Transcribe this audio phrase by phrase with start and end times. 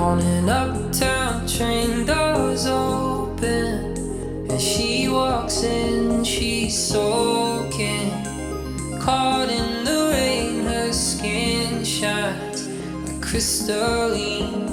[0.00, 3.94] On an uptown train, doors open,
[4.50, 6.24] and she walks in.
[6.24, 8.10] She's soaking,
[8.98, 10.64] caught in the rain.
[10.64, 12.66] Her skin shines
[13.06, 14.69] like crystalline.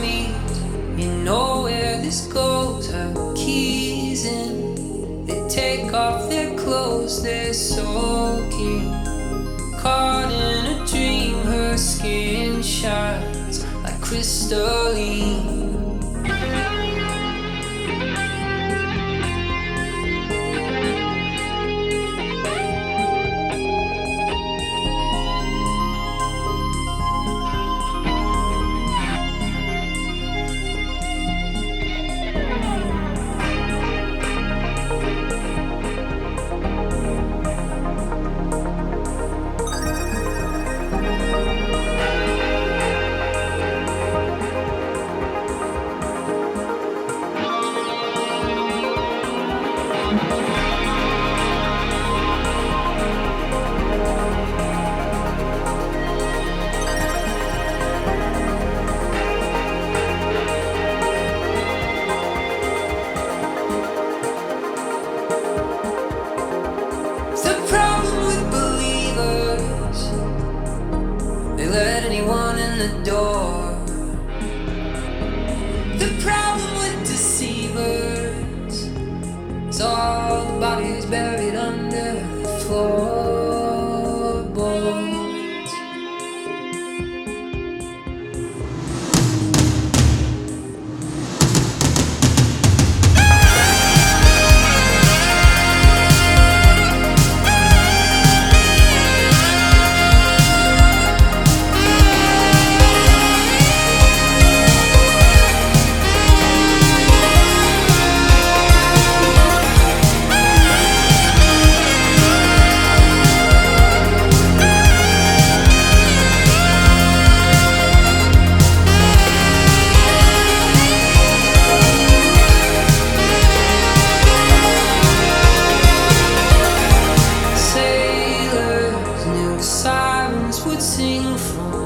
[0.00, 0.34] Meet.
[0.96, 2.90] You know where this goes.
[2.90, 5.24] Her keys in.
[5.26, 7.22] They take off their clothes.
[7.22, 8.90] They're soaking.
[9.78, 11.34] Caught in a dream.
[11.46, 15.41] Her skin shines like crystalline.
[71.72, 73.71] Let anyone in the door.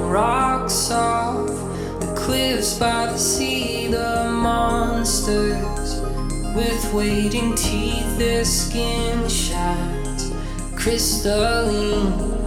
[0.06, 1.49] Rocks off
[2.00, 3.89] the cliffs by the sea.
[3.89, 6.00] The monsters
[6.55, 10.33] with waiting teeth, their skin shines
[10.75, 12.46] crystalline.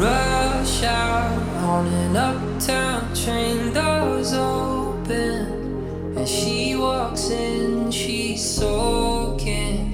[0.00, 7.90] Rush out on an uptown train, doors open, and she walks in.
[7.90, 9.84] She's soaking,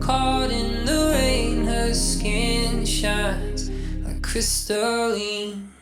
[0.00, 1.66] caught in the rain.
[1.66, 3.70] Her skin shines
[4.04, 5.73] like crystalline.